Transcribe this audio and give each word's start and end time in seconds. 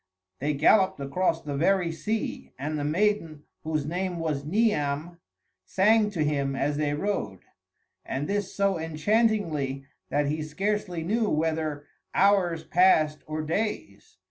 They 0.39 0.55
galloped 0.55 0.99
across 0.99 1.43
the 1.43 1.55
very 1.55 1.91
sea, 1.91 2.53
and 2.57 2.79
the 2.79 2.83
maiden, 2.83 3.43
whose 3.63 3.85
name 3.85 4.17
was 4.17 4.43
Niam, 4.43 5.19
sang 5.63 6.09
to 6.09 6.23
him 6.23 6.55
as 6.55 6.77
they 6.77 6.95
rode, 6.95 7.41
and 8.03 8.27
this 8.27 8.51
so 8.51 8.79
enchantingly 8.79 9.85
that 10.09 10.25
he 10.25 10.41
scarcely 10.41 11.03
knew 11.03 11.29
whether 11.29 11.85
hours 12.15 12.63
passed 12.63 13.19
or 13.27 13.43
days. 13.43 14.17